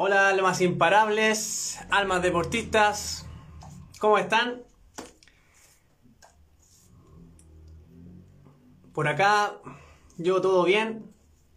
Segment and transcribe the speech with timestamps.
[0.00, 3.26] Hola almas imparables, almas deportistas,
[3.98, 4.62] ¿cómo están?
[8.94, 9.54] Por acá
[10.16, 11.12] yo todo bien,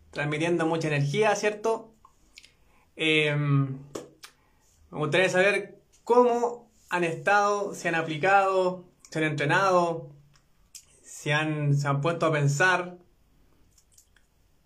[0.10, 1.94] transmitiendo mucha energía, ¿cierto?
[2.96, 3.78] Eh, me
[4.90, 10.10] gustaría saber cómo han estado, si han aplicado, si han entrenado,
[11.04, 12.98] si han, se han puesto a pensar.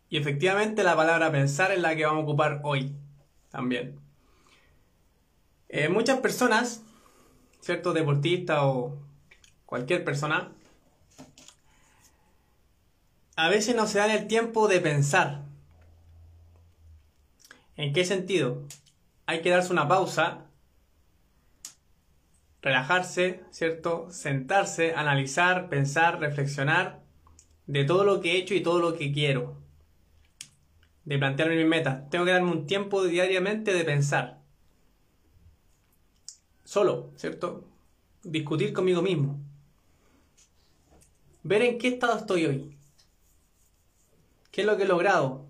[0.07, 2.95] Y efectivamente la palabra pensar es la que vamos a ocupar hoy
[3.55, 3.97] también.
[5.69, 6.83] Eh, muchas personas,
[7.61, 7.93] ¿cierto?
[7.93, 8.97] Deportistas o
[9.65, 10.51] cualquier persona,
[13.37, 15.43] a veces no se dan el tiempo de pensar.
[17.77, 18.63] ¿En qué sentido?
[19.25, 20.45] Hay que darse una pausa,
[22.61, 24.11] relajarse, ¿cierto?
[24.11, 26.99] Sentarse, analizar, pensar, reflexionar
[27.67, 29.64] de todo lo que he hecho y todo lo que quiero.
[31.05, 32.09] De plantearme mis metas.
[32.09, 34.41] Tengo que darme un tiempo diariamente de pensar.
[36.63, 37.63] Solo, ¿cierto?
[38.23, 39.39] Discutir conmigo mismo.
[41.43, 42.77] Ver en qué estado estoy hoy.
[44.51, 45.45] ¿Qué es lo que he logrado?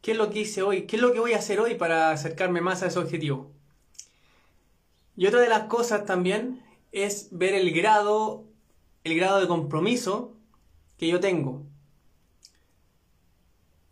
[0.00, 0.86] ¿Qué es lo que hice hoy?
[0.86, 3.52] ¿Qué es lo que voy a hacer hoy para acercarme más a ese objetivo?
[5.16, 8.44] Y otra de las cosas también es ver el grado,
[9.04, 10.34] el grado de compromiso
[10.96, 11.66] que yo tengo.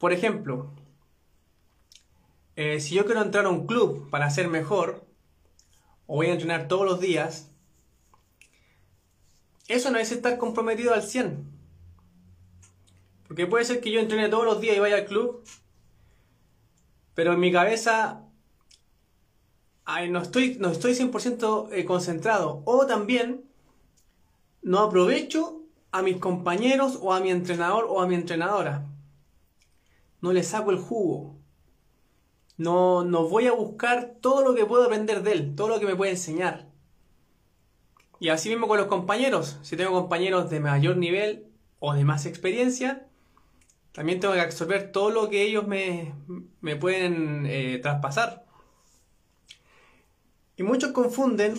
[0.01, 0.71] Por ejemplo,
[2.57, 5.05] eh, si yo quiero entrar a un club para ser mejor,
[6.07, 7.51] o voy a entrenar todos los días,
[9.69, 11.45] eso no es estar comprometido al 100.
[13.29, 15.45] Porque puede ser que yo entrene todos los días y vaya al club,
[17.15, 18.25] pero en mi cabeza
[20.09, 22.63] no estoy, no estoy 100% eh, concentrado.
[22.65, 23.45] O también
[24.63, 25.61] no aprovecho
[25.93, 28.87] a mis compañeros o a mi entrenador o a mi entrenadora.
[30.21, 31.37] No le saco el jugo.
[32.57, 35.87] No, no voy a buscar todo lo que puedo aprender de él, todo lo que
[35.87, 36.69] me puede enseñar.
[38.19, 39.59] Y así mismo con los compañeros.
[39.63, 41.47] Si tengo compañeros de mayor nivel
[41.79, 43.07] o de más experiencia,
[43.93, 46.13] también tengo que absorber todo lo que ellos me,
[46.61, 48.45] me pueden eh, traspasar.
[50.57, 51.55] Y muchos confunden,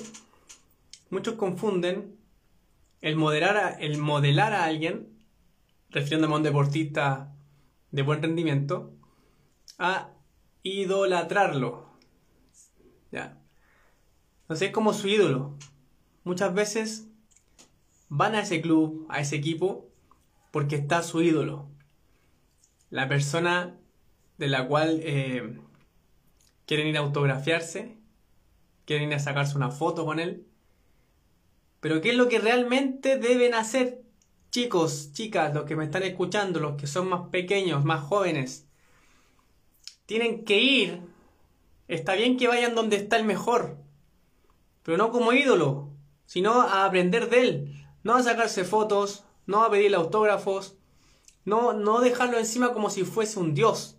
[1.10, 2.16] muchos confunden
[3.02, 5.08] el modelar a, el modelar a alguien,
[5.90, 7.34] refiriéndome a un deportista
[7.92, 8.94] de buen rendimiento,
[9.78, 10.10] a
[10.64, 11.90] idolatrarlo.
[13.12, 13.38] ¿Ya?
[14.44, 15.58] Entonces es como su ídolo.
[16.24, 17.08] Muchas veces
[18.10, 19.90] van a ese club, a ese equipo,
[20.52, 21.70] porque está su ídolo.
[22.90, 23.78] La persona
[24.38, 25.60] de la cual eh,
[26.66, 27.98] quieren ir a autografiarse,
[28.86, 30.46] quieren ir a sacarse una foto con él.
[31.80, 34.02] Pero ¿qué es lo que realmente deben hacer,
[34.52, 38.68] chicos, chicas, los que me están escuchando, los que son más pequeños, más jóvenes?
[40.06, 41.02] Tienen que ir.
[41.88, 43.78] Está bien que vayan donde está el mejor,
[44.84, 45.90] pero no como ídolo,
[46.26, 50.78] sino a aprender de él, no a sacarse fotos, no a pedirle autógrafos,
[51.44, 53.98] no, no dejarlo encima como si fuese un dios.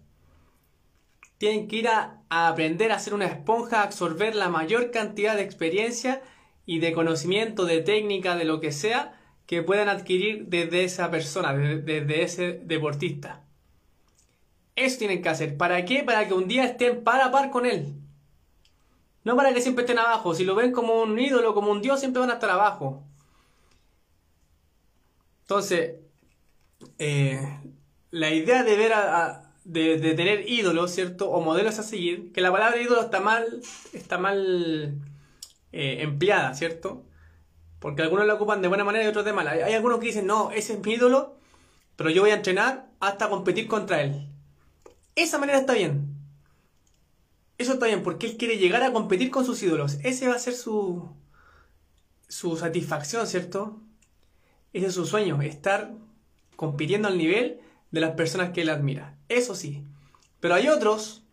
[1.36, 5.42] Tienen que ir a, aprender a ser una esponja, a absorber la mayor cantidad de
[5.42, 6.22] experiencia
[6.64, 11.52] y de conocimiento, de técnica, de lo que sea, que puedan adquirir desde esa persona,
[11.54, 13.44] desde, ese deportista.
[14.76, 15.56] Eso tienen que hacer.
[15.56, 16.02] ¿Para qué?
[16.02, 17.94] Para que un día estén par a par con él.
[19.24, 20.34] No para que siempre estén abajo.
[20.34, 23.04] Si lo ven como un ídolo, como un dios, siempre van a estar abajo.
[25.42, 25.96] Entonces,
[26.98, 27.60] eh,
[28.10, 31.30] la idea de ver a, de, tener ídolos, ¿cierto?
[31.30, 33.60] O modelos a seguir, que la palabra ídolo está mal,
[33.92, 34.94] está mal
[35.72, 37.04] eh, empleada, ¿cierto?
[37.82, 39.50] Porque algunos la ocupan de buena manera y otros de mala.
[39.50, 41.34] Hay, algunos que dicen, no, ese es mi ídolo,
[41.96, 44.28] pero yo voy a entrenar hasta competir contra él.
[45.16, 46.14] Esa manera está bien.
[47.58, 49.98] Eso está bien, porque él quiere llegar a competir con sus ídolos.
[50.04, 51.10] Ese va a ser su,
[52.28, 53.80] su satisfacción, ¿cierto?
[54.72, 55.90] Ese es su sueño, estar
[56.54, 59.18] compitiendo al nivel de las personas que él admira.
[59.28, 59.82] Eso sí.
[60.38, 61.24] Pero hay otros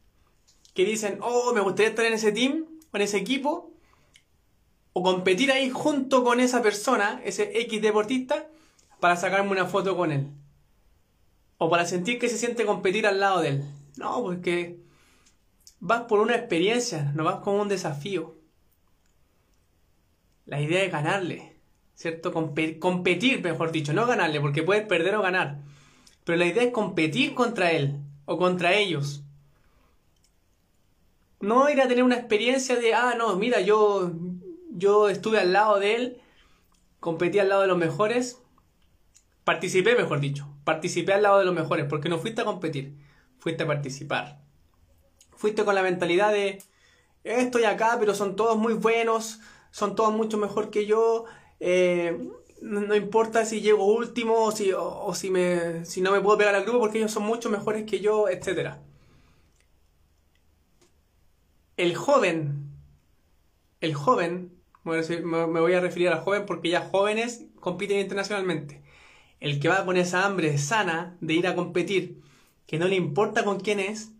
[0.73, 3.71] que dicen, oh, me gustaría estar en ese team, en ese equipo,
[4.93, 8.47] o competir ahí junto con esa persona, ese X deportista,
[8.99, 10.27] para sacarme una foto con él.
[11.57, 13.63] O para sentir que se siente competir al lado de él.
[13.97, 14.79] No, porque
[15.79, 18.35] vas por una experiencia, no vas como un desafío.
[20.45, 21.55] La idea es ganarle,
[21.93, 22.33] ¿cierto?
[22.33, 25.59] competir, mejor dicho, no ganarle, porque puedes perder o ganar.
[26.23, 29.23] Pero la idea es competir contra él o contra ellos.
[31.39, 34.11] No ir a tener una experiencia de, ah, no, mira, yo,
[34.79, 36.21] yo estuve al lado de él,
[36.99, 38.41] competí al lado de los mejores,
[39.43, 42.95] participé, mejor dicho, participé al lado de los mejores, porque no fuiste a competir,
[43.39, 44.41] fuiste a participar.
[45.35, 46.61] fuiste con la mentalidad de
[47.23, 49.39] estoy acá, pero son todos muy buenos,
[49.71, 51.25] son todos mucho mejor que yo,
[51.59, 52.29] eh,
[52.61, 56.55] no, importa si llego último o si, o, si, me, si no me puedo pegar
[56.55, 58.75] al grupo porque ellos son mucho mejores que yo, etc.
[61.77, 62.69] El joven,
[63.81, 68.81] el joven, me voy a referir al joven porque ya jóvenes compiten internacionalmente.
[69.39, 72.21] El que va con esa hambre sana de ir a competir,
[72.67, 74.11] que no le importa con quién es,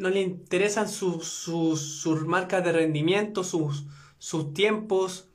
[0.00, 3.84] no le interesan sus, sus, marcas de rendimiento, sus,
[4.18, 5.28] sus tiempos,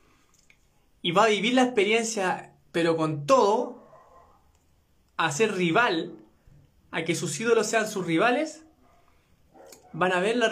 [1.03, 3.87] y va a vivir la experiencia, pero con todo,
[5.17, 6.15] a ser rival,
[6.89, 8.64] a que sus ídolos sean sus rivales,
[9.95, 10.51] van a ver la,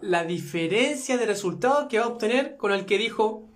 [0.00, 3.48] la diferencia de resultados que va a obtener con el que dijo,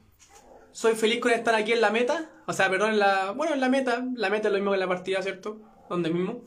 [0.73, 3.61] soy feliz con estar aquí en la meta, o sea, perdón, en la, bueno, en
[3.61, 5.61] la meta, la meta es lo mismo que en la partida, ¿cierto?
[5.89, 6.43] Donde mismo.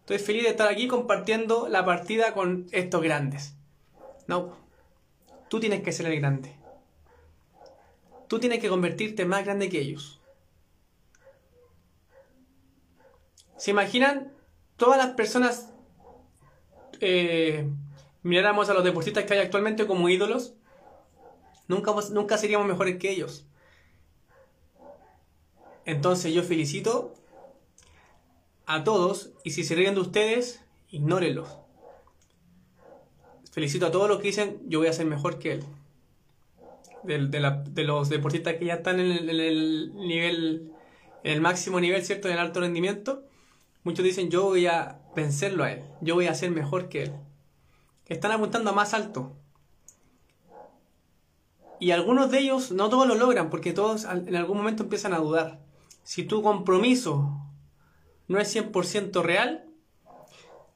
[0.00, 3.54] Estoy feliz de estar aquí compartiendo la partida con estos grandes.
[4.26, 4.56] No,
[5.48, 6.56] tú tienes que ser el grande.
[8.26, 10.20] Tú tienes que convertirte más grande que ellos.
[13.56, 14.32] ¿Se imaginan
[14.76, 15.72] todas las personas
[17.00, 17.68] eh,
[18.22, 20.54] miráramos a los deportistas que hay actualmente como ídolos?
[21.68, 23.46] Nunca, nunca seríamos mejores que ellos.
[25.84, 27.14] Entonces yo felicito
[28.66, 31.58] a todos y si se ríen de ustedes, ignórenlos.
[33.50, 35.64] Felicito a todos los que dicen yo voy a ser mejor que él
[37.04, 40.72] de, los deportistas que ya están en el, nivel,
[41.24, 42.28] en el máximo nivel, ¿cierto?
[42.28, 43.24] En el alto rendimiento,
[43.84, 47.12] muchos dicen yo voy a vencerlo a él, yo voy a ser mejor que él.
[48.06, 49.32] Están apuntando a más alto.
[51.78, 55.18] Y algunos de ellos, no todos lo logran, porque todos en algún momento empiezan a
[55.18, 55.58] dudar.
[56.04, 57.40] Si tu compromiso
[58.28, 59.66] no es 100% real,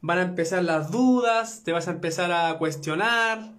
[0.01, 3.53] van a empezar las dudas, te vas a empezar a cuestionar,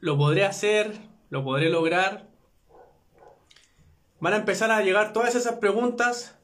[0.00, 0.98] lo podré hacer,
[1.30, 2.28] lo podré lograr.
[4.20, 6.36] Van a empezar a llegar todas esas preguntas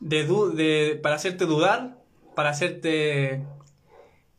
[0.00, 1.98] de, para hacerte dudar,
[2.34, 3.44] para hacerte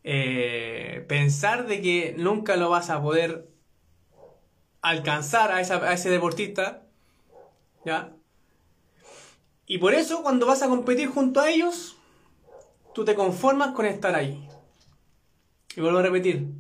[0.09, 3.49] eh, pensar de que nunca lo vas a poder
[4.81, 6.83] alcanzar a, ese deportista.
[7.83, 8.13] ¿Ya?
[9.65, 11.97] Y por eso cuando vas a competir junto a ellos,
[12.93, 14.47] tú te conformas con estar ahí.
[15.75, 16.53] Y vuelvo a repetir,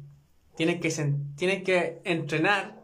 [0.57, 2.81] Tienes que, tienes que entrenar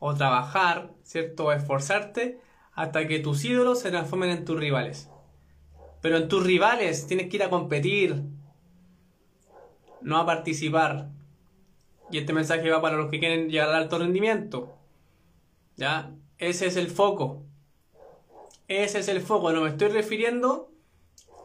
[0.00, 1.44] o trabajar, ¿cierto?
[1.44, 2.40] O esforzarte
[2.72, 5.10] hasta que tus ídolos se transformen en tus rivales.
[6.00, 8.24] Pero en tus rivales tienes que ir a competir,
[10.02, 11.08] no a participar.
[12.10, 14.76] Y este mensaje va para los que quieren llegar al alto rendimiento.
[15.76, 16.10] ¿Ya?
[16.38, 17.42] Ese es el foco.
[18.68, 19.52] Ese es el foco.
[19.52, 20.70] No me estoy refiriendo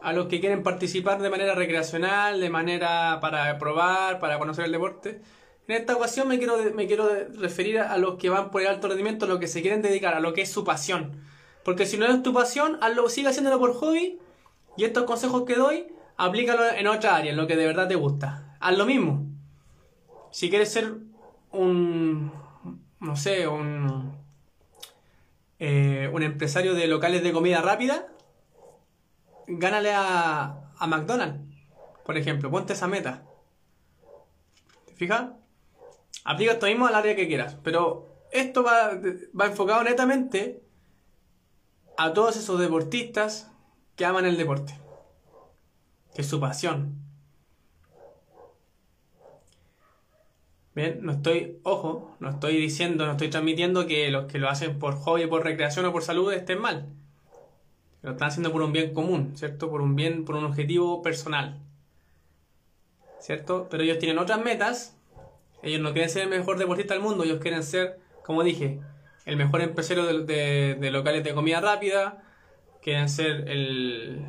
[0.02, 4.72] a los que quieren participar de manera recreacional, de manera para probar, para conocer el
[4.72, 5.20] deporte.
[5.66, 7.08] En esta ocasión me quiero, me quiero
[7.38, 10.14] referir a los que van por el alto rendimiento, a los que se quieren dedicar,
[10.14, 11.20] a lo que es su pasión.
[11.64, 14.18] Porque si no es tu pasión, hazlo, sigue haciéndolo por hobby
[14.76, 17.96] y estos consejos que doy, aplícalo en otra área, en lo que de verdad te
[17.96, 18.47] gusta.
[18.60, 19.26] Haz lo mismo.
[20.30, 20.94] Si quieres ser
[21.52, 22.32] un,
[23.00, 24.12] no sé, un,
[25.58, 28.08] eh, un empresario de locales de comida rápida,
[29.46, 31.40] gánale a, a McDonald's,
[32.04, 33.24] por ejemplo, ponte esa meta.
[34.86, 35.30] ¿Te fijas?
[36.28, 37.56] aplica esto mismo al área que quieras.
[37.62, 39.00] Pero esto va,
[39.38, 40.62] va enfocado netamente
[41.96, 43.50] a todos esos deportistas
[43.96, 44.78] que aman el deporte.
[46.14, 47.07] Que es su pasión.
[50.78, 54.78] Bien, no estoy, ojo, no estoy diciendo, no estoy transmitiendo que los que lo hacen
[54.78, 56.86] por hobby, por recreación o por salud estén mal.
[58.02, 59.68] Lo están haciendo por un bien común, ¿cierto?
[59.68, 61.58] Por un bien, por un objetivo personal.
[63.18, 63.66] ¿Cierto?
[63.68, 64.96] Pero ellos tienen otras metas
[65.64, 68.78] ellos no quieren ser el mejor deportista del mundo, ellos quieren ser, como dije,
[69.26, 72.22] el mejor empresario de, locales de comida rápida,
[72.82, 74.26] quieren ser el,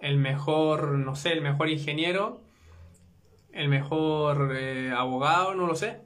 [0.00, 2.40] el, mejor, no sé, el mejor ingeniero,
[3.56, 6.00] el mejor eh, abogado, no lo sé.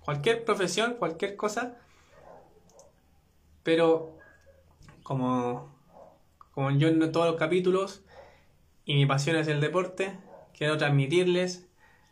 [0.00, 1.76] Cualquier profesión, cualquier cosa.
[3.62, 4.18] Pero,
[5.02, 5.74] como,
[6.52, 8.02] como yo en todos los capítulos,
[8.84, 10.18] y mi pasión es el deporte,
[10.56, 11.66] quiero transmitirles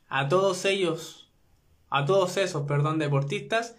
[0.08, 1.22] a todos ellos
[1.92, 3.76] a todos esos, perdón, deportistas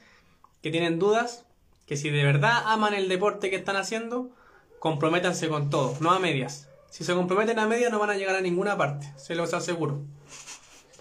[0.61, 1.45] que tienen dudas,
[1.87, 4.29] que si de verdad aman el deporte que están haciendo,
[4.77, 6.69] comprométanse con todo, no a medias.
[6.91, 10.01] Si se comprometen a medias no van a llegar a ninguna parte, se los aseguro.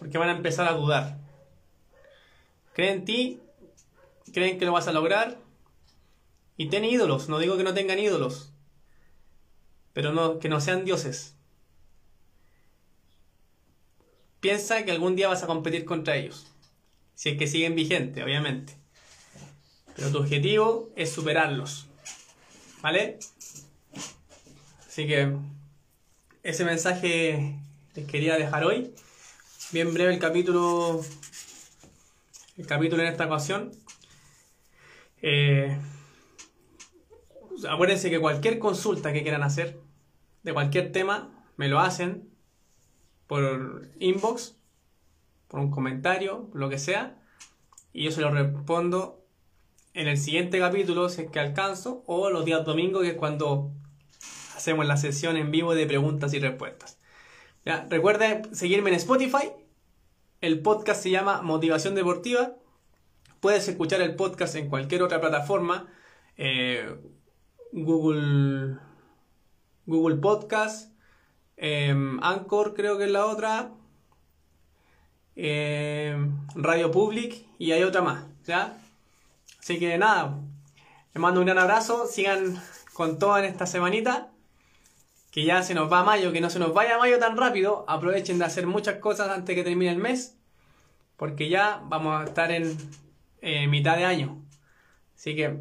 [0.02, 1.16] Porque van a empezar a dudar.
[2.74, 3.40] Creen en ti,
[4.32, 5.38] creen que lo vas a lograr.
[6.56, 8.52] Y ten ídolos, no digo que no tengan ídolos.
[9.92, 11.36] Pero no, que no sean dioses.
[14.42, 16.46] piensa que algún día vas a competir contra ellos.
[17.14, 18.74] Si es que siguen vigentes, obviamente.
[19.94, 21.86] Pero tu objetivo es superarlos.
[22.82, 23.20] ¿Vale?
[24.86, 25.36] Así que
[26.42, 27.56] ese mensaje
[27.94, 28.92] les quería dejar hoy.
[29.72, 31.00] Bien breve el capítulo.
[32.58, 33.72] El capítulo en esta ocasión.
[35.22, 35.74] Eh,
[37.66, 39.80] acuérdense que cualquier consulta que quieran hacer
[40.42, 42.28] de cualquier tema, me lo hacen
[43.26, 44.58] por inbox,
[45.48, 47.18] por un comentario, lo que sea,
[47.94, 49.24] y yo se lo respondo
[49.94, 53.70] en el siguiente capítulo, si es que alcanzo, o los días domingos, que es cuando
[54.54, 56.98] hacemos la sesión en vivo de preguntas y respuestas.
[57.64, 59.52] Ya, recuerden seguirme en Spotify.
[60.40, 62.56] El podcast se llama Motivación Deportiva.
[63.40, 65.86] Puedes escuchar el podcast en cualquier otra plataforma.
[66.36, 66.92] Eh,
[67.72, 68.78] Google,
[69.86, 70.92] Google Podcast,
[71.56, 73.70] em, Anchor creo que es la otra,
[75.36, 78.76] em, Radio Public y hay otra más, ¿ya?
[79.60, 80.38] Así que nada,
[81.14, 82.60] les mando un gran abrazo, sigan
[82.92, 84.31] con todo en esta semanita,
[85.32, 88.38] que ya se nos va mayo, que no se nos vaya mayo tan rápido, aprovechen
[88.38, 90.36] de hacer muchas cosas antes que termine el mes,
[91.16, 92.76] porque ya vamos a estar en
[93.40, 94.44] eh, mitad de año.
[95.16, 95.58] Así que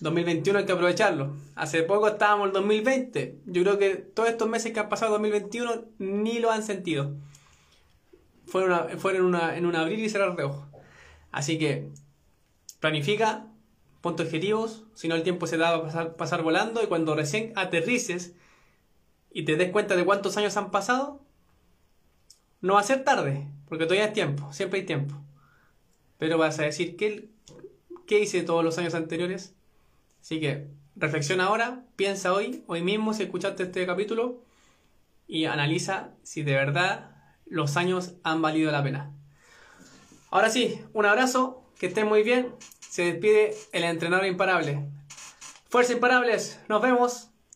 [0.00, 1.36] 2021 hay que aprovecharlo.
[1.54, 3.38] Hace poco estábamos en 2020.
[3.46, 7.14] Yo creo que todos estos meses que han pasado 2021 ni lo han sentido.
[8.46, 10.66] Fueron, una, en un abrir y cerrar de ojos.
[11.30, 11.90] Así que
[12.80, 13.46] planifica,
[14.00, 17.52] ponte objetivos, si no el tiempo se da a pasar, pasar volando y cuando recién
[17.54, 18.34] aterrices
[19.36, 21.20] y te des cuenta de cuántos años han pasado,
[22.62, 25.14] no va a ser tarde, porque todavía es tiempo, siempre hay tiempo.
[26.16, 27.28] Pero vas a decir, ¿qué,
[28.06, 29.54] qué hice todos los años anteriores?
[30.22, 34.42] Así que reflexiona ahora, piensa hoy, hoy mismo si escuchaste este capítulo
[35.26, 37.10] y analiza si de verdad
[37.44, 39.12] los años han valido la pena.
[40.30, 42.54] Ahora sí, un abrazo, que estén muy bien.
[42.80, 44.88] Se despide el entrenador imparable.
[45.68, 47.28] Fuerza imparables, nos vemos.